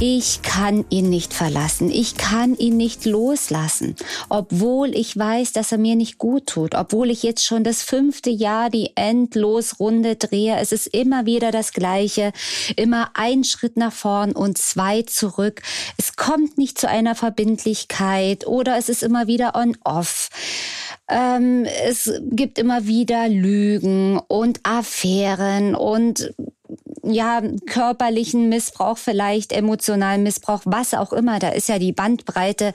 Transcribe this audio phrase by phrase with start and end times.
[0.00, 1.90] Ich kann ihn nicht verlassen.
[1.90, 3.96] Ich kann ihn nicht loslassen.
[4.28, 6.76] Obwohl ich weiß, dass er mir nicht gut tut.
[6.76, 10.56] Obwohl ich jetzt schon das fünfte Jahr die Endlosrunde drehe.
[10.56, 12.32] Es ist immer wieder das Gleiche.
[12.76, 15.62] Immer ein Schritt nach vorn und zwei zurück.
[15.96, 20.28] Es kommt nicht zu einer Verbindlichkeit oder es ist immer wieder on-off.
[21.08, 26.32] Ähm, es gibt immer wieder Lügen und Affären und
[27.02, 31.38] ja, körperlichen Missbrauch, vielleicht emotionalen Missbrauch, was auch immer.
[31.38, 32.72] Da ist ja die Bandbreite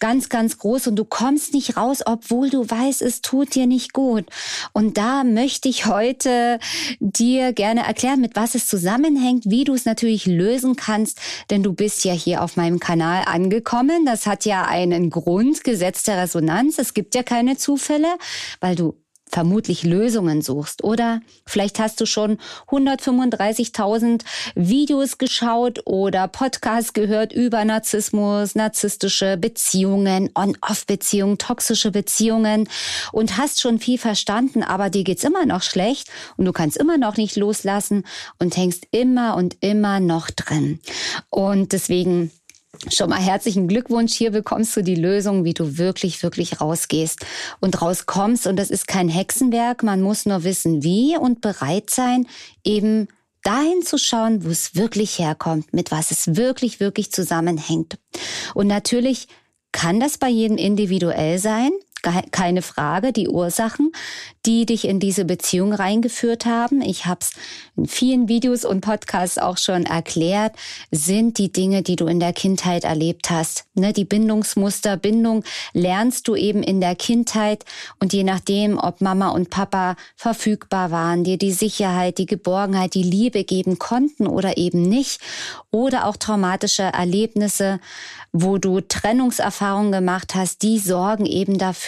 [0.00, 3.92] ganz, ganz groß und du kommst nicht raus, obwohl du weißt, es tut dir nicht
[3.92, 4.24] gut.
[4.72, 6.58] Und da möchte ich heute
[7.00, 11.18] dir gerne erklären, mit was es zusammenhängt, wie du es natürlich lösen kannst,
[11.50, 14.04] denn du bist ja hier auf meinem Kanal angekommen.
[14.06, 16.78] Das hat ja einen Grund, Gesetz der Resonanz.
[16.78, 18.08] Es gibt ja keine Zufälle,
[18.60, 18.94] weil du
[19.30, 20.84] vermutlich Lösungen suchst.
[20.84, 24.22] Oder vielleicht hast du schon 135.000
[24.54, 32.68] Videos geschaut oder Podcasts gehört über Narzissmus, narzisstische Beziehungen, On-Off-Beziehungen, toxische Beziehungen
[33.12, 36.98] und hast schon viel verstanden, aber dir geht's immer noch schlecht und du kannst immer
[36.98, 38.04] noch nicht loslassen
[38.38, 40.80] und hängst immer und immer noch drin.
[41.30, 42.30] Und deswegen
[42.92, 44.14] Schon mal herzlichen Glückwunsch.
[44.14, 47.24] Hier bekommst du die Lösung, wie du wirklich, wirklich rausgehst
[47.60, 48.46] und rauskommst.
[48.46, 49.82] Und das ist kein Hexenwerk.
[49.82, 52.26] Man muss nur wissen, wie und bereit sein,
[52.64, 53.08] eben
[53.42, 57.98] dahin zu schauen, wo es wirklich herkommt, mit was es wirklich, wirklich zusammenhängt.
[58.54, 59.28] Und natürlich
[59.72, 61.70] kann das bei jedem individuell sein
[62.02, 63.92] keine Frage, die Ursachen,
[64.46, 66.80] die dich in diese Beziehung reingeführt haben.
[66.80, 67.32] Ich habe es
[67.76, 70.56] in vielen Videos und Podcasts auch schon erklärt,
[70.90, 73.64] sind die Dinge, die du in der Kindheit erlebt hast.
[73.74, 77.64] Ne, die Bindungsmuster, Bindung lernst du eben in der Kindheit
[78.00, 83.02] und je nachdem, ob Mama und Papa verfügbar waren, dir die Sicherheit, die Geborgenheit, die
[83.02, 85.20] Liebe geben konnten oder eben nicht
[85.70, 87.80] oder auch traumatische Erlebnisse,
[88.32, 91.87] wo du Trennungserfahrungen gemacht hast, die sorgen eben dafür,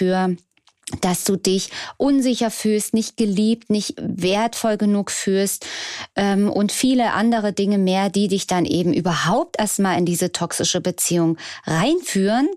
[1.00, 5.66] dass du dich unsicher fühlst, nicht geliebt, nicht wertvoll genug fühlst
[6.16, 10.80] ähm, und viele andere Dinge mehr, die dich dann eben überhaupt erstmal in diese toxische
[10.80, 12.48] Beziehung reinführen.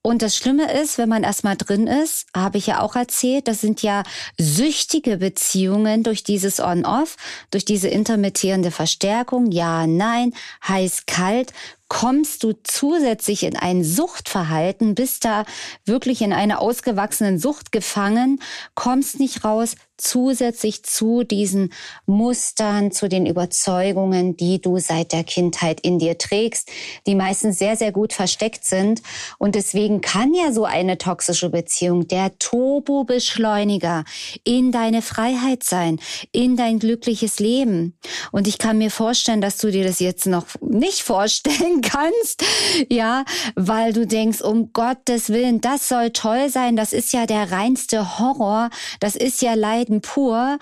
[0.00, 3.60] Und das Schlimme ist, wenn man erstmal drin ist, habe ich ja auch erzählt, das
[3.60, 4.04] sind ja
[4.38, 7.16] süchtige Beziehungen durch dieses On-Off,
[7.50, 10.32] durch diese intermittierende Verstärkung, ja, nein,
[10.66, 11.52] heiß, kalt,
[11.88, 15.44] kommst du zusätzlich in ein Suchtverhalten, bist da
[15.84, 18.40] wirklich in einer ausgewachsenen Sucht gefangen,
[18.74, 21.72] kommst nicht raus, zusätzlich zu diesen
[22.06, 26.70] Mustern, zu den Überzeugungen, die du seit der Kindheit in dir trägst,
[27.06, 29.02] die meistens sehr, sehr gut versteckt sind.
[29.38, 34.04] Und deswegen kann ja so eine toxische Beziehung der Turbo-Beschleuniger
[34.44, 35.98] in deine Freiheit sein,
[36.30, 37.98] in dein glückliches Leben.
[38.30, 42.44] Und ich kann mir vorstellen, dass du dir das jetzt noch nicht vorstellen kannst,
[42.88, 43.24] ja,
[43.54, 48.18] weil du denkst, um Gottes Willen, das soll toll sein, das ist ja der reinste
[48.18, 50.58] Horror, das ist ja Leid Leiden pur.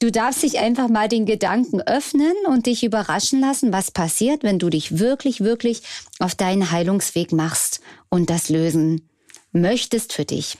[0.00, 4.58] Du darfst dich einfach mal den Gedanken öffnen und dich überraschen lassen, was passiert, wenn
[4.58, 5.82] du dich wirklich, wirklich
[6.18, 9.08] auf deinen Heilungsweg machst und das lösen
[9.52, 10.58] möchtest für dich.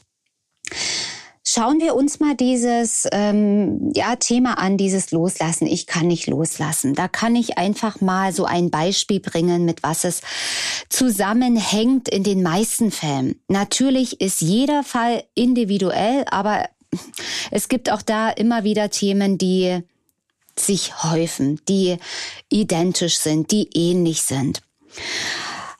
[1.52, 5.66] Schauen wir uns mal dieses ähm, ja, Thema an, dieses Loslassen.
[5.66, 6.94] Ich kann nicht loslassen.
[6.94, 10.20] Da kann ich einfach mal so ein Beispiel bringen, mit was es
[10.90, 13.40] zusammenhängt in den meisten Fällen.
[13.48, 16.68] Natürlich ist jeder Fall individuell, aber
[17.50, 19.82] es gibt auch da immer wieder Themen, die
[20.54, 21.96] sich häufen, die
[22.48, 24.62] identisch sind, die ähnlich sind.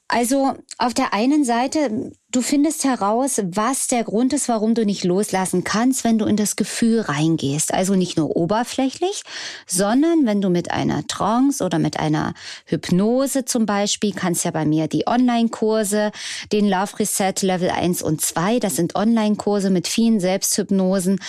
[0.09, 5.05] Also auf der einen Seite du findest heraus, was der Grund ist, warum du nicht
[5.05, 7.75] loslassen kannst, wenn du in das Gefühl reingehst.
[7.75, 9.23] Also nicht nur oberflächlich,
[9.67, 12.35] sondern wenn du mit einer Trance oder mit einer
[12.67, 16.13] Hypnose zum Beispiel, kannst ja bei mir die Online-Kurse,
[16.53, 21.21] den Love Reset Level 1 und 2, das sind Online-Kurse mit vielen Selbsthypnosen,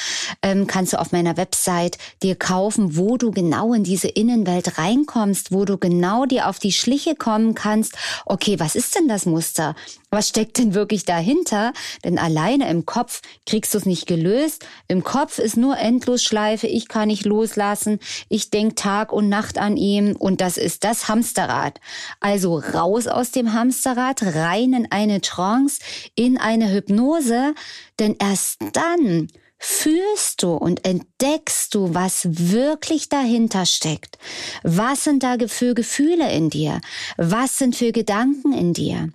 [0.44, 5.52] ähm, kannst du auf meiner Website dir kaufen, wo du genau in diese Innenwelt reinkommst,
[5.52, 7.96] wo du genau dir auf die Schliche kommen kannst.
[8.26, 9.76] Okay, was ist denn das Muster?
[10.14, 11.74] Was steckt denn wirklich dahinter?
[12.04, 14.66] Denn alleine im Kopf kriegst du es nicht gelöst.
[14.88, 16.68] Im Kopf ist nur Endlosschleife.
[16.68, 18.00] Ich kann nicht loslassen.
[18.30, 20.16] Ich denk Tag und Nacht an ihm.
[20.16, 21.80] Und das ist das Hamsterrad.
[22.20, 25.80] Also raus aus dem Hamsterrad, rein in eine Trance,
[26.16, 27.56] in eine Hypnose.
[28.00, 29.28] Denn erst dann
[29.62, 34.18] fühlst du und entdeckst du, was wirklich dahinter steckt.
[34.64, 36.82] Was sind da für Gefühle in dir?
[37.18, 39.10] Was sind für Gedanken in dir?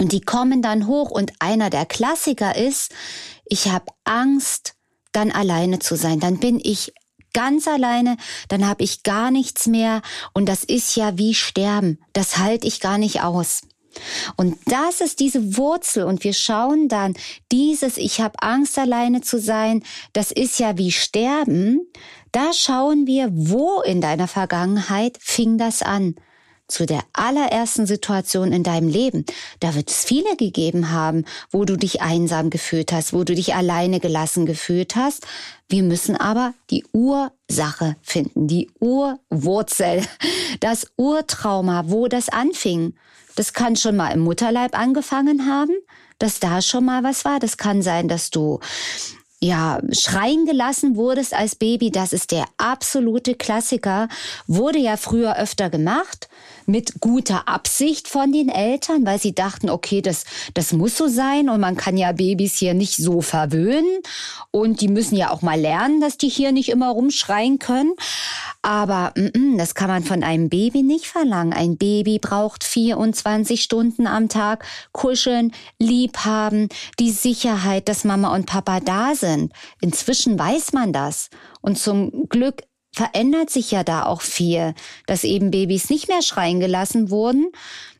[0.00, 2.92] Und die kommen dann hoch und einer der Klassiker ist,
[3.46, 4.74] ich habe Angst,
[5.12, 6.20] dann alleine zu sein.
[6.20, 6.92] Dann bin ich
[7.32, 8.16] ganz alleine,
[8.48, 10.02] dann habe ich gar nichts mehr
[10.32, 11.98] und das ist ja wie Sterben.
[12.12, 13.62] Das halte ich gar nicht aus.
[14.36, 17.14] Und das ist diese Wurzel und wir schauen dann
[17.52, 21.80] dieses Ich habe Angst alleine zu sein, das ist ja wie Sterben.
[22.32, 26.16] Da schauen wir, wo in deiner Vergangenheit fing das an
[26.68, 29.24] zu der allerersten Situation in deinem Leben.
[29.60, 33.54] Da wird es viele gegeben haben, wo du dich einsam gefühlt hast, wo du dich
[33.54, 35.26] alleine gelassen gefühlt hast.
[35.68, 40.02] Wir müssen aber die Ursache finden, die Urwurzel,
[40.60, 42.94] das Urtrauma, wo das anfing.
[43.36, 45.74] Das kann schon mal im Mutterleib angefangen haben,
[46.18, 47.40] dass da schon mal was war.
[47.40, 48.60] Das kann sein, dass du
[49.44, 54.08] ja, schreien gelassen wurdest als Baby, das ist der absolute Klassiker,
[54.46, 56.30] wurde ja früher öfter gemacht
[56.66, 60.24] mit guter Absicht von den Eltern, weil sie dachten, okay, das,
[60.54, 64.00] das muss so sein und man kann ja Babys hier nicht so verwöhnen
[64.50, 67.94] und die müssen ja auch mal lernen, dass die hier nicht immer rumschreien können.
[68.62, 71.52] Aber mm, das kann man von einem Baby nicht verlangen.
[71.52, 76.68] Ein Baby braucht 24 Stunden am Tag kuscheln, lieb haben,
[76.98, 79.52] die Sicherheit, dass Mama und Papa da sind.
[79.80, 81.28] Inzwischen weiß man das.
[81.60, 82.62] Und zum Glück
[82.94, 84.74] verändert sich ja da auch viel,
[85.06, 87.48] dass eben Babys nicht mehr schreien gelassen wurden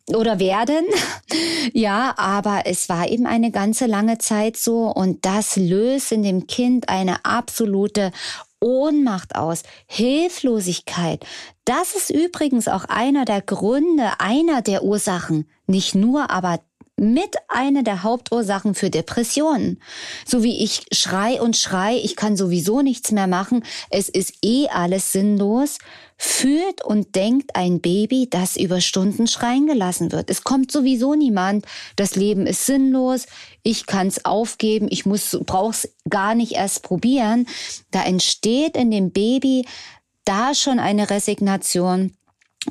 [0.08, 0.84] oder werden.
[1.72, 6.46] ja, aber es war eben eine ganze lange Zeit so und das löst in dem
[6.46, 8.12] Kind eine absolute
[8.60, 11.26] Ohnmacht aus, Hilflosigkeit.
[11.64, 16.60] Das ist übrigens auch einer der Gründe, einer der Ursachen, nicht nur, aber
[16.96, 19.80] mit einer der Hauptursachen für Depressionen.
[20.24, 24.68] So wie ich schrei und schrei, ich kann sowieso nichts mehr machen, es ist eh
[24.68, 25.78] alles sinnlos,
[26.16, 30.30] fühlt und denkt ein Baby, das über Stunden schreien gelassen wird.
[30.30, 33.26] Es kommt sowieso niemand, das Leben ist sinnlos,
[33.64, 37.46] ich kann es aufgeben, ich muss brauch's gar nicht erst probieren.
[37.90, 39.66] Da entsteht in dem Baby
[40.24, 42.12] da schon eine Resignation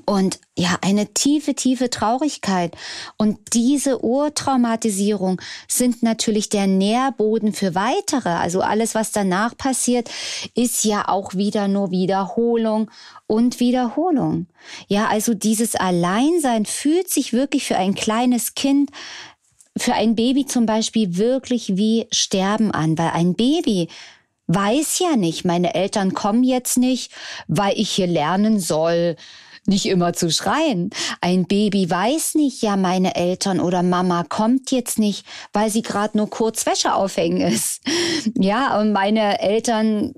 [0.06, 2.76] und ja, eine tiefe, tiefe Traurigkeit.
[3.18, 8.30] Und diese Urtraumatisierung sind natürlich der Nährboden für weitere.
[8.30, 10.10] Also alles, was danach passiert,
[10.56, 12.90] ist ja auch wieder nur Wiederholung
[13.28, 14.48] und Wiederholung.
[14.88, 18.92] Ja, also dieses Alleinsein fühlt sich wirklich für ein kleines Kind
[19.76, 23.88] für ein Baby zum Beispiel wirklich wie Sterben an, weil ein Baby
[24.48, 27.12] weiß ja nicht, meine Eltern kommen jetzt nicht,
[27.48, 29.16] weil ich hier lernen soll,
[29.66, 30.90] nicht immer zu schreien.
[31.22, 36.18] Ein Baby weiß nicht, ja, meine Eltern oder Mama kommt jetzt nicht, weil sie gerade
[36.18, 37.82] nur kurz Wäsche aufhängen ist.
[38.36, 40.14] Ja, und meine Eltern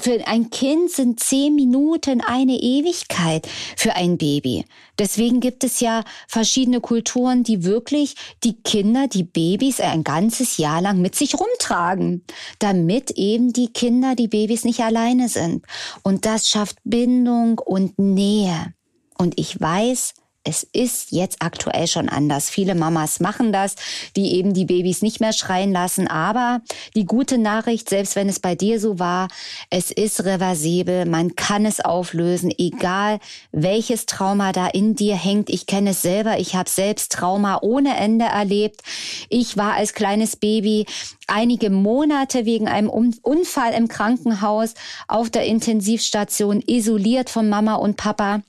[0.00, 4.64] für ein Kind sind zehn Minuten eine Ewigkeit für ein Baby.
[4.98, 8.14] Deswegen gibt es ja verschiedene Kulturen, die wirklich
[8.44, 12.24] die Kinder, die Babys ein ganzes Jahr lang mit sich rumtragen,
[12.58, 15.64] damit eben die Kinder, die Babys nicht alleine sind.
[16.02, 18.74] Und das schafft Bindung und Nähe.
[19.18, 20.14] Und ich weiß,
[20.44, 22.50] es ist jetzt aktuell schon anders.
[22.50, 23.76] Viele Mamas machen das,
[24.16, 26.08] die eben die Babys nicht mehr schreien lassen.
[26.08, 26.62] Aber
[26.96, 29.28] die gute Nachricht, selbst wenn es bei dir so war,
[29.70, 31.06] es ist reversibel.
[31.06, 33.20] Man kann es auflösen, egal
[33.52, 35.48] welches Trauma da in dir hängt.
[35.48, 36.38] Ich kenne es selber.
[36.38, 38.82] Ich habe selbst Trauma ohne Ende erlebt.
[39.28, 40.86] Ich war als kleines Baby
[41.28, 44.74] einige Monate wegen einem Unfall im Krankenhaus
[45.06, 48.42] auf der Intensivstation isoliert von Mama und Papa.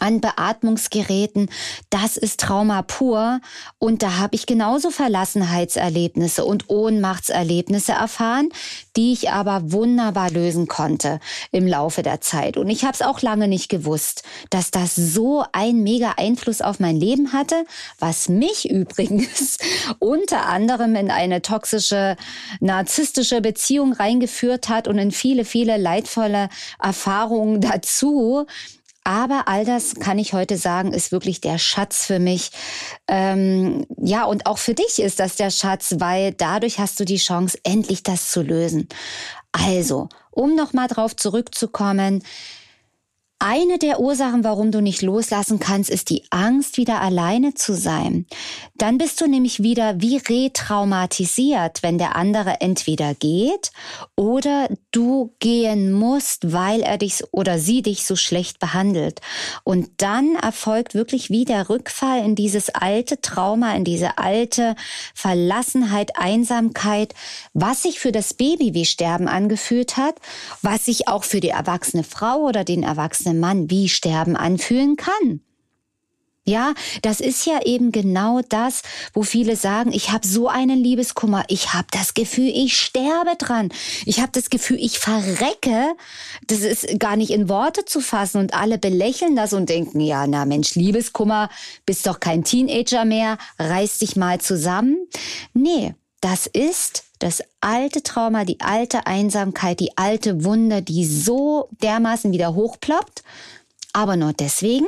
[0.00, 1.48] An Beatmungsgeräten,
[1.90, 3.40] das ist Trauma pur.
[3.78, 8.48] Und da habe ich genauso Verlassenheitserlebnisse und Ohnmachtserlebnisse erfahren,
[8.96, 11.20] die ich aber wunderbar lösen konnte
[11.52, 12.56] im Laufe der Zeit.
[12.56, 16.80] Und ich habe es auch lange nicht gewusst, dass das so einen mega Einfluss auf
[16.80, 17.64] mein Leben hatte,
[17.98, 19.58] was mich übrigens
[20.00, 22.16] unter anderem in eine toxische,
[22.60, 26.48] narzisstische Beziehung reingeführt hat und in viele, viele leidvolle
[26.80, 28.46] Erfahrungen dazu,
[29.06, 32.50] aber all das kann ich heute sagen, ist wirklich der Schatz für mich.
[33.06, 37.18] Ähm, ja, und auch für dich ist das der Schatz, weil dadurch hast du die
[37.18, 38.88] Chance, endlich das zu lösen.
[39.52, 42.24] Also, um nochmal drauf zurückzukommen,
[43.38, 48.26] eine der Ursachen, warum du nicht loslassen kannst, ist die Angst, wieder alleine zu sein.
[48.76, 53.72] Dann bist du nämlich wieder wie retraumatisiert, wenn der andere entweder geht
[54.16, 59.20] oder du gehen musst, weil er dich oder sie dich so schlecht behandelt.
[59.64, 64.74] Und dann erfolgt wirklich wie der Rückfall in dieses alte Trauma, in diese alte
[65.14, 67.14] Verlassenheit, Einsamkeit,
[67.54, 70.16] was sich für das Baby wie Sterben angefühlt hat,
[70.62, 74.96] was sich auch für die erwachsene Frau oder den erwachsenen erwachsene Mann wie Sterben anfühlen
[74.96, 75.40] kann.
[76.48, 81.42] Ja, das ist ja eben genau das, wo viele sagen, ich habe so einen Liebeskummer,
[81.48, 83.70] ich habe das Gefühl, ich sterbe dran.
[84.04, 85.94] Ich habe das Gefühl, ich verrecke.
[86.46, 90.28] Das ist gar nicht in Worte zu fassen und alle belächeln das und denken, ja,
[90.28, 91.50] na Mensch, Liebeskummer,
[91.84, 94.98] bist doch kein Teenager mehr, reiß dich mal zusammen.
[95.52, 102.32] Nee, das ist das alte Trauma, die alte Einsamkeit, die alte Wunde, die so dermaßen
[102.32, 103.24] wieder hochploppt,
[103.92, 104.86] aber nur deswegen,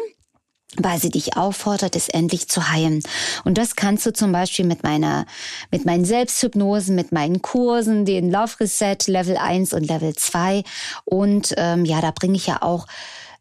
[0.77, 3.03] weil sie dich auffordert, es endlich zu heilen.
[3.45, 5.25] Und das kannst du zum Beispiel mit meiner,
[5.71, 10.63] mit meinen Selbsthypnosen, mit meinen Kursen, den Love Reset Level 1 und Level 2.
[11.05, 12.87] Und ähm, ja, da bringe ich ja auch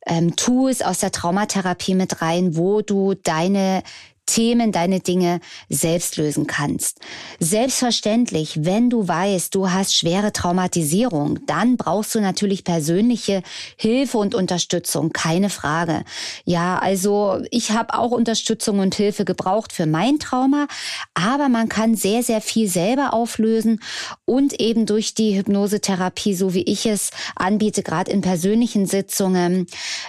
[0.06, 3.84] ähm, Tools aus der Traumatherapie mit rein, wo du deine
[4.28, 7.00] Themen, deine Dinge selbst lösen kannst.
[7.40, 13.42] Selbstverständlich, wenn du weißt, du hast schwere Traumatisierung, dann brauchst du natürlich persönliche
[13.78, 16.04] Hilfe und Unterstützung, keine Frage.
[16.46, 20.68] Ja, also ich habe auch Unterstützung und Hilfe gebraucht für mein Trauma,
[21.16, 23.80] aber man kann sehr, sehr viel selber auflösen
[24.26, 29.68] und eben durch die Hypnosetherapie, so wie ich es anbiete, gerade in persönlichen Sitzungen,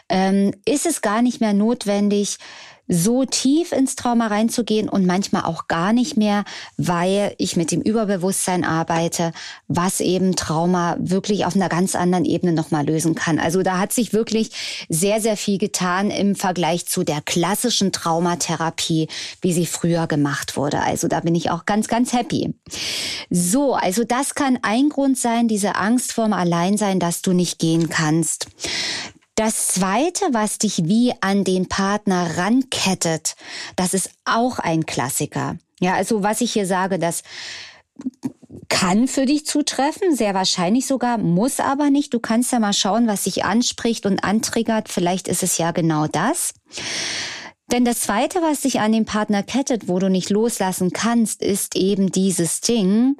[0.08, 2.38] ähm, ist es gar nicht mehr notwendig,
[2.88, 6.44] so tief ins Trauma reinzugehen und manchmal auch gar nicht mehr,
[6.76, 9.32] weil ich mit dem Überbewusstsein arbeite,
[9.68, 13.38] was eben Trauma wirklich auf einer ganz anderen Ebene nochmal lösen kann.
[13.38, 19.08] Also da hat sich wirklich sehr, sehr viel getan im Vergleich zu der klassischen Traumatherapie,
[19.42, 20.80] wie sie früher gemacht wurde.
[20.80, 22.54] Also da bin ich auch ganz, ganz happy.
[23.30, 27.90] So, also das kann ein Grund sein, diese Angst vorm Alleinsein, dass du nicht gehen
[27.90, 28.46] kannst.
[29.38, 33.36] Das zweite, was dich wie an den Partner rankettet,
[33.76, 35.58] das ist auch ein Klassiker.
[35.78, 37.22] Ja, also was ich hier sage, das
[38.68, 42.12] kann für dich zutreffen, sehr wahrscheinlich sogar, muss aber nicht.
[42.12, 44.88] Du kannst ja mal schauen, was sich anspricht und antriggert.
[44.88, 46.54] Vielleicht ist es ja genau das.
[47.70, 51.76] Denn das Zweite, was dich an den Partner kettet, wo du nicht loslassen kannst, ist
[51.76, 53.16] eben dieses Ding,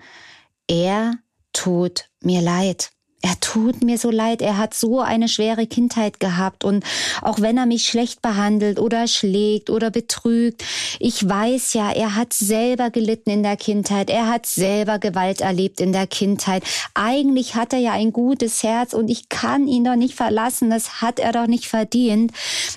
[0.66, 1.14] er
[1.52, 6.64] tut mir leid er tut mir so leid, er hat so eine schwere Kindheit gehabt
[6.64, 6.84] und
[7.20, 10.64] auch wenn er mich schlecht behandelt oder schlägt oder betrügt,
[11.00, 15.80] ich weiß ja, er hat selber gelitten in der Kindheit, er hat selber Gewalt erlebt
[15.80, 16.62] in der Kindheit.
[16.94, 21.02] Eigentlich hat er ja ein gutes Herz und ich kann ihn doch nicht verlassen, das
[21.02, 22.32] hat er doch nicht verdient.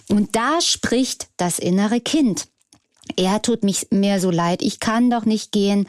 [0.10, 2.50] Und da spricht das innere Kind
[3.15, 5.88] er tut mich mir so leid, ich kann doch nicht gehen.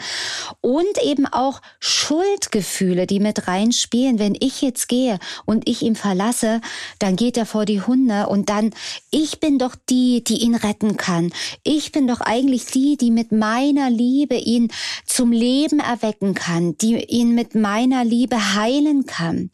[0.60, 4.18] Und eben auch Schuldgefühle, die mit reinspielen.
[4.18, 6.60] Wenn ich jetzt gehe und ich ihn verlasse,
[6.98, 8.70] dann geht er vor die Hunde und dann,
[9.10, 11.32] ich bin doch die, die ihn retten kann.
[11.64, 14.72] Ich bin doch eigentlich die, die mit meiner Liebe ihn
[15.06, 19.50] zum Leben erwecken kann, die ihn mit meiner Liebe heilen kann.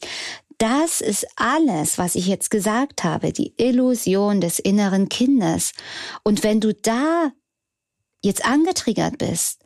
[0.59, 5.71] Das ist alles, was ich jetzt gesagt habe, die Illusion des inneren Kindes.
[6.23, 7.31] Und wenn du da
[8.21, 9.61] jetzt angetriggert bist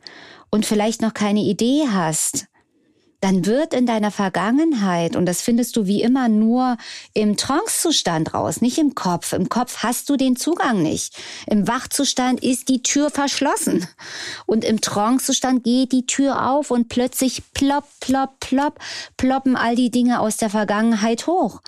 [0.50, 2.46] und vielleicht noch keine Idee hast,
[3.24, 6.76] dann wird in deiner Vergangenheit, und das findest du wie immer nur
[7.14, 9.32] im Trancezustand raus, nicht im Kopf.
[9.32, 11.16] Im Kopf hast du den Zugang nicht.
[11.46, 13.88] Im Wachzustand ist die Tür verschlossen.
[14.44, 18.78] Und im Trancezustand geht die Tür auf und plötzlich plopp, plopp, plopp,
[19.16, 21.62] ploppen all die Dinge aus der Vergangenheit hoch,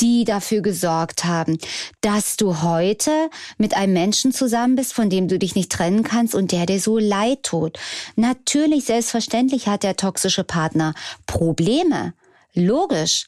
[0.00, 1.58] die dafür gesorgt haben,
[2.00, 3.10] dass du heute
[3.58, 6.80] mit einem Menschen zusammen bist, von dem du dich nicht trennen kannst und der dir
[6.80, 7.78] so leid tut.
[8.16, 10.94] Natürlich, selbstverständlich hat der toxische Partner
[11.26, 12.14] Probleme.
[12.54, 13.26] Logisch.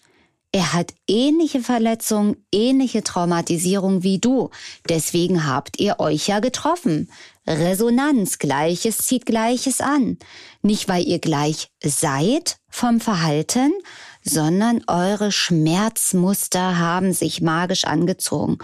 [0.52, 4.50] Er hat ähnliche Verletzungen, ähnliche Traumatisierung wie du.
[4.88, 7.11] Deswegen habt ihr euch ja getroffen.
[7.45, 10.16] Resonanz, Gleiches zieht Gleiches an.
[10.62, 13.73] Nicht weil ihr gleich seid vom Verhalten,
[14.23, 18.59] sondern eure Schmerzmuster haben sich magisch angezogen.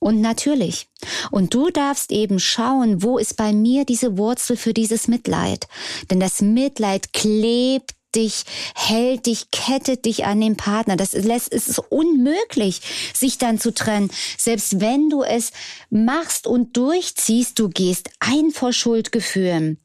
[0.00, 0.88] Und natürlich.
[1.30, 5.66] Und du darfst eben schauen, wo ist bei mir diese Wurzel für dieses Mitleid.
[6.10, 10.96] Denn das Mitleid klebt dich, hält dich, kettet dich an den Partner.
[10.96, 12.80] Das lässt, es ist unmöglich,
[13.14, 14.10] sich dann zu trennen.
[14.38, 15.52] Selbst wenn du es
[15.90, 19.78] machst und durchziehst, du gehst ein vor Schuldgefühlen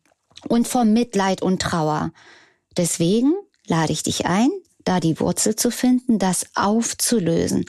[0.47, 2.11] und vor Mitleid und Trauer.
[2.77, 3.33] Deswegen
[3.65, 4.49] lade ich dich ein,
[4.87, 7.65] da die Wurzel zu finden, das aufzulösen,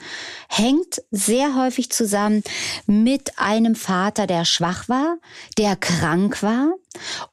[0.47, 2.43] hängt sehr häufig zusammen
[2.85, 5.17] mit einem Vater, der schwach war,
[5.57, 6.73] der krank war,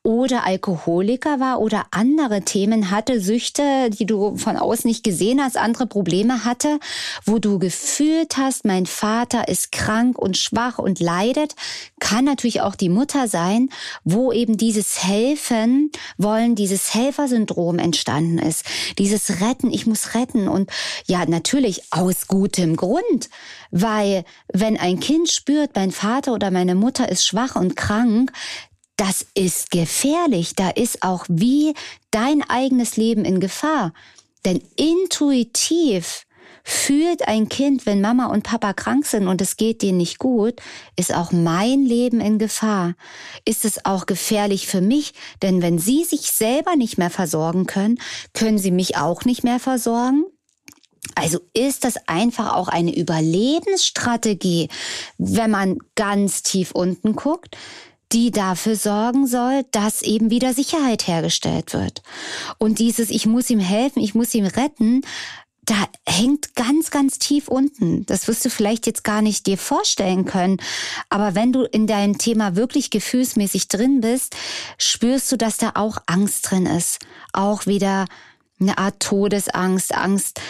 [0.03, 5.57] oder Alkoholiker war oder andere Themen hatte, Süchte, die du von außen nicht gesehen hast,
[5.57, 6.79] andere Probleme hatte,
[7.25, 11.55] wo du gefühlt hast, mein Vater ist krank und schwach und leidet,
[12.01, 13.71] kann natürlich auch die Mutter sein,
[14.05, 18.65] wo eben dieses Helfen wollen, dieses Helfersyndrom entstanden ist,
[18.99, 20.49] dieses Retten, ich muss retten.
[20.49, 20.71] Und
[21.07, 23.31] ja, natürlich aus gutem Grund,
[23.71, 28.33] weil wenn ein Kind spürt, mein Vater oder meine Mutter ist schwach und krank,
[28.97, 30.55] das ist gefährlich.
[30.55, 31.75] Da ist auch wie
[32.11, 33.93] dein eigenes Leben in Gefahr.
[34.45, 36.27] Denn intuitiv
[36.69, 40.61] fühlt ein Kind, wenn Mama und Papa krank sind und es geht denen nicht gut,
[40.97, 42.95] ist auch mein Leben in Gefahr.
[43.45, 48.01] Ist es auch gefährlich für mich, denn wenn sie sich selber nicht mehr versorgen können,
[48.35, 50.25] können sie mich auch nicht mehr versorgen?
[51.15, 54.69] Also ist das einfach auch eine Überlebensstrategie,
[55.19, 57.57] wenn man ganz tief unten guckt
[58.13, 62.03] die dafür sorgen soll, dass eben wieder Sicherheit hergestellt wird.
[62.59, 65.03] Und dieses, ich muss ihm helfen, ich muss ihm retten,
[65.67, 65.75] da
[66.09, 68.07] hängt ganz, ganz tief unten.
[68.07, 70.59] Das wirst du vielleicht jetzt gar nicht dir vorstellen können.
[71.11, 74.37] Aber wenn du in deinem Thema wirklich gefühlsmäßig drin bist,
[74.79, 77.01] spürst du, dass da auch Angst drin ist.
[77.33, 78.07] Auch wieder
[78.61, 80.41] eine Art Todesangst, Angst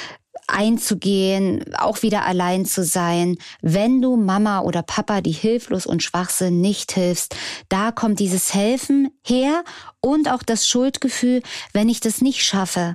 [0.48, 3.36] einzugehen, auch wieder allein zu sein.
[3.62, 7.34] Wenn du Mama oder Papa, die hilflos und schwach sind, nicht hilfst,
[7.68, 9.64] da kommt dieses Helfen her
[10.00, 12.94] und auch das Schuldgefühl, wenn ich das nicht schaffe.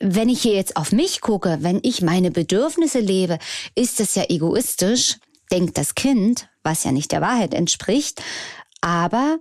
[0.00, 3.38] Wenn ich hier jetzt auf mich gucke, wenn ich meine Bedürfnisse lebe,
[3.74, 5.18] ist es ja egoistisch,
[5.50, 8.22] denkt das Kind, was ja nicht der Wahrheit entspricht.
[8.80, 9.38] Aber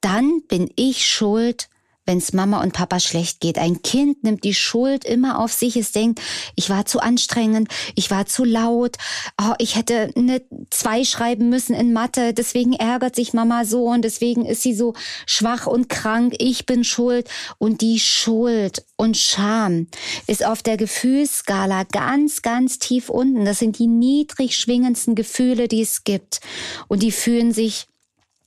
[0.00, 1.69] dann bin ich schuld
[2.10, 3.56] wenn es Mama und Papa schlecht geht.
[3.56, 5.76] Ein Kind nimmt die Schuld immer auf sich.
[5.76, 6.20] Es denkt,
[6.56, 8.96] ich war zu anstrengend, ich war zu laut,
[9.40, 14.02] oh, ich hätte eine zwei schreiben müssen in Mathe, deswegen ärgert sich Mama so und
[14.02, 16.34] deswegen ist sie so schwach und krank.
[16.38, 17.28] Ich bin schuld.
[17.58, 19.86] Und die Schuld und Scham
[20.26, 23.44] ist auf der Gefühlsskala ganz, ganz tief unten.
[23.44, 26.40] Das sind die niedrig schwingendsten Gefühle, die es gibt.
[26.88, 27.86] Und die fühlen sich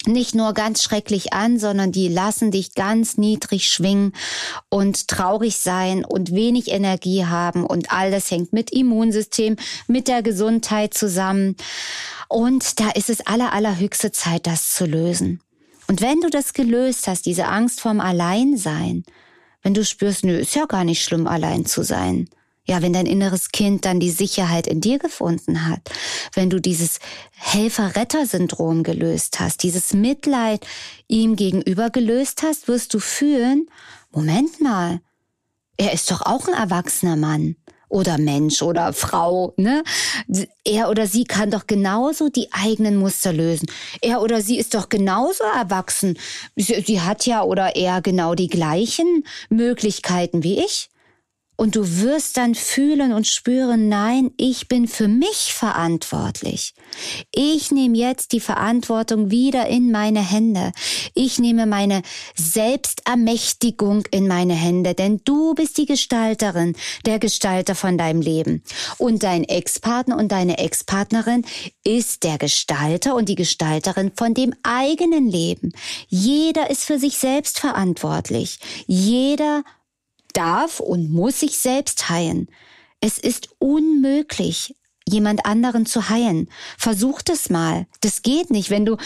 [0.06, 4.14] nicht nur ganz schrecklich an, sondern die lassen dich ganz niedrig schwingen
[4.70, 9.56] und traurig sein und wenig Energie haben und all das hängt mit Immunsystem,
[9.88, 11.56] mit der Gesundheit zusammen.
[12.28, 15.40] Und da ist es aller, allerhöchste Zeit, das zu lösen.
[15.88, 19.04] Und wenn du das gelöst hast, diese Angst vorm Alleinsein,
[19.62, 22.30] wenn du spürst, nö, ist ja gar nicht schlimm, allein zu sein,
[22.66, 25.82] ja, wenn dein inneres Kind dann die Sicherheit in dir gefunden hat,
[26.34, 27.00] wenn du dieses
[27.32, 30.66] Helfer-Retter-Syndrom gelöst hast, dieses Mitleid
[31.08, 33.68] ihm gegenüber gelöst hast, wirst du fühlen,
[34.12, 35.02] Moment mal,
[35.78, 37.56] er ist doch auch ein erwachsener Mann
[37.90, 39.84] oder Mensch oder Frau, ne?
[40.64, 43.68] Er oder sie kann doch genauso die eigenen Muster lösen.
[44.02, 46.18] Er oder sie ist doch genauso erwachsen.
[46.56, 50.90] Sie, sie hat ja oder er genau die gleichen Möglichkeiten wie ich.
[51.56, 56.74] Und du wirst dann fühlen und spüren, nein, ich bin für mich verantwortlich.
[57.32, 60.72] Ich nehme jetzt die Verantwortung wieder in meine Hände.
[61.14, 62.02] Ich nehme meine
[62.36, 68.64] Selbstermächtigung in meine Hände, denn du bist die Gestalterin, der Gestalter von deinem Leben.
[68.98, 71.46] Und dein Ex-Partner und deine Ex-Partnerin
[71.84, 75.72] ist der Gestalter und die Gestalterin von dem eigenen Leben.
[76.08, 78.60] Jeder ist für sich selbst verantwortlich.
[78.88, 79.64] Jeder
[80.34, 82.48] darf und muss sich selbst heilen.
[83.00, 84.76] Es ist unmöglich,
[85.08, 86.50] jemand anderen zu heilen.
[86.78, 87.88] Versuch das mal.
[88.02, 88.70] Das geht nicht.
[88.70, 88.98] Wenn du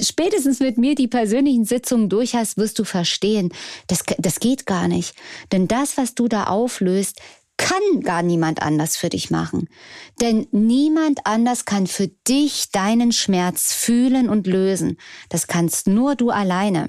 [0.00, 3.52] spätestens mit mir die persönlichen Sitzungen durch hast, wirst du verstehen,
[3.86, 5.14] das, das geht gar nicht.
[5.52, 7.20] Denn das, was du da auflöst,
[7.56, 9.68] kann gar niemand anders für dich machen.
[10.20, 14.98] Denn niemand anders kann für dich deinen Schmerz fühlen und lösen.
[15.28, 16.88] Das kannst nur du alleine.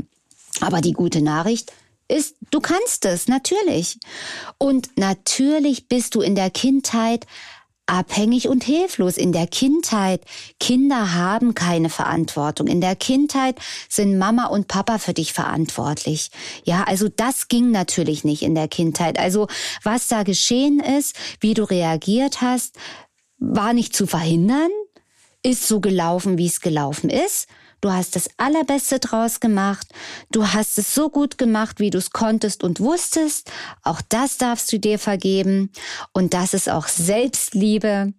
[0.62, 1.72] Aber die gute Nachricht,
[2.08, 3.98] Ist, du kannst es, natürlich.
[4.58, 7.26] Und natürlich bist du in der Kindheit
[7.88, 9.18] abhängig und hilflos.
[9.18, 10.22] In der Kindheit,
[10.60, 12.68] Kinder haben keine Verantwortung.
[12.68, 13.58] In der Kindheit
[13.90, 16.32] sind Mama und Papa für dich verantwortlich.
[16.64, 19.20] Ja, also das ging natürlich nicht in der Kindheit.
[19.20, 19.48] Also
[19.84, 22.76] was da geschehen ist, wie du reagiert hast,
[23.38, 24.70] war nicht zu verhindern,
[25.44, 27.48] ist so gelaufen, wie es gelaufen ist.
[27.82, 29.88] Du hast das Allerbeste draus gemacht.
[30.32, 33.52] Du hast es so gut gemacht, wie du es konntest und wusstest.
[33.84, 35.72] Auch das darfst du dir vergeben.
[36.14, 38.14] Und das ist auch Selbstliebe.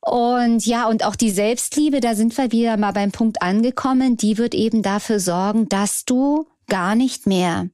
[0.00, 4.38] Und ja, und auch die Selbstliebe, da sind wir wieder mal beim Punkt angekommen, die
[4.38, 7.68] wird eben dafür sorgen, dass du gar nicht mehr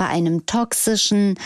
[0.00, 1.38] bei einem toxischen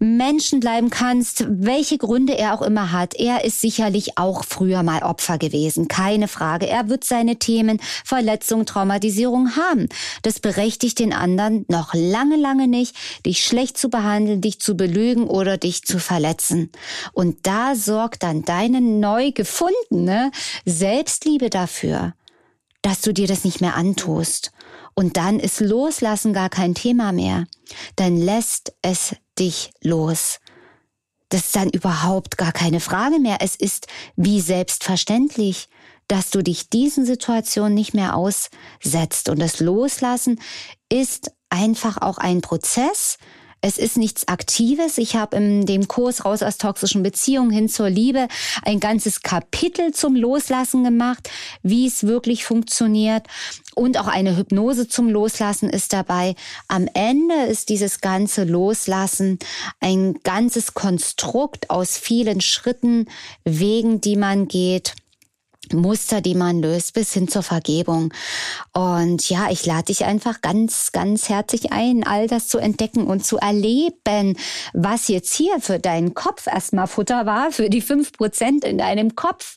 [0.00, 3.14] Menschen bleiben kannst, welche Gründe er auch immer hat.
[3.14, 6.66] Er ist sicherlich auch früher mal Opfer gewesen, keine Frage.
[6.66, 9.88] Er wird seine Themen, Verletzung, Traumatisierung haben.
[10.22, 15.28] Das berechtigt den anderen noch lange, lange nicht, dich schlecht zu behandeln, dich zu belügen
[15.28, 16.72] oder dich zu verletzen.
[17.12, 20.32] Und da sorgt dann deine neu gefundene
[20.64, 22.14] Selbstliebe dafür,
[22.82, 24.50] dass du dir das nicht mehr antust.
[24.94, 27.46] Und dann ist Loslassen gar kein Thema mehr.
[27.96, 30.38] Dann lässt es dich los.
[31.28, 33.38] Das ist dann überhaupt gar keine Frage mehr.
[33.40, 35.68] Es ist wie selbstverständlich,
[36.06, 39.28] dass du dich diesen Situationen nicht mehr aussetzt.
[39.28, 40.40] Und das Loslassen
[40.88, 43.18] ist einfach auch ein Prozess,
[43.64, 44.98] es ist nichts Aktives.
[44.98, 48.28] Ich habe in dem Kurs Raus aus toxischen Beziehungen hin zur Liebe
[48.62, 51.30] ein ganzes Kapitel zum Loslassen gemacht,
[51.62, 53.26] wie es wirklich funktioniert.
[53.74, 56.34] Und auch eine Hypnose zum Loslassen ist dabei.
[56.68, 59.38] Am Ende ist dieses ganze Loslassen
[59.80, 63.06] ein ganzes Konstrukt aus vielen Schritten,
[63.44, 64.94] Wegen, die man geht
[65.72, 68.12] Muster, die man löst, bis hin zur Vergebung.
[68.72, 73.24] Und ja, ich lade dich einfach ganz, ganz herzlich ein, all das zu entdecken und
[73.24, 74.36] zu erleben,
[74.72, 79.14] was jetzt hier für deinen Kopf erstmal Futter war, für die fünf Prozent in deinem
[79.14, 79.56] Kopf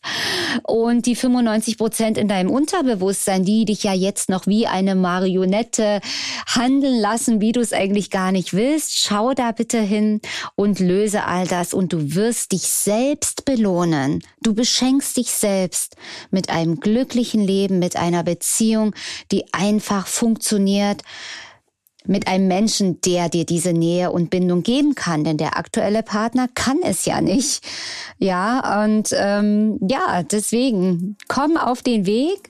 [0.64, 6.00] und die 95 Prozent in deinem Unterbewusstsein, die dich ja jetzt noch wie eine Marionette
[6.48, 8.98] handeln lassen, wie du es eigentlich gar nicht willst.
[8.98, 10.22] Schau da bitte hin
[10.56, 14.24] und löse all das und du wirst dich selbst belohnen.
[14.42, 15.97] Du beschenkst dich selbst
[16.32, 18.94] mit einem glücklichen Leben, mit einer Beziehung,
[19.32, 21.04] die einfach funktioniert,
[22.08, 26.48] mit einem Menschen, der dir diese Nähe und Bindung geben kann, denn der aktuelle Partner
[26.54, 27.62] kann es ja nicht.
[28.18, 32.50] Ja, und ähm, ja, deswegen komm auf den Weg.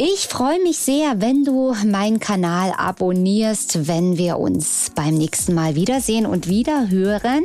[0.00, 5.74] Ich freue mich sehr, wenn du meinen Kanal abonnierst, wenn wir uns beim nächsten Mal
[5.74, 7.42] wiedersehen und wieder hören.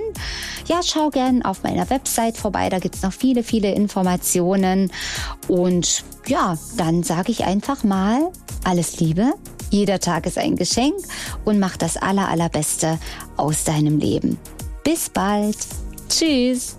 [0.67, 4.91] Ja, schau gern auf meiner Website vorbei, da gibt's noch viele, viele Informationen.
[5.47, 8.31] Und ja, dann sage ich einfach mal
[8.63, 9.33] alles Liebe.
[9.71, 10.93] Jeder Tag ist ein Geschenk
[11.45, 12.99] und mach das aller, allerbeste
[13.35, 14.37] aus deinem Leben.
[14.83, 15.57] Bis bald.
[16.07, 16.77] Tschüss.